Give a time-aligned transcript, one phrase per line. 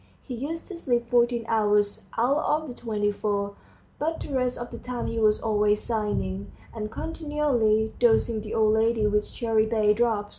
[0.23, 3.53] He used to sleep fourteen hours out of the twenty four,
[3.99, 8.73] but the rest of the time he was always sighing, and continually dosing the old
[8.73, 10.29] lady with cherrybay drops.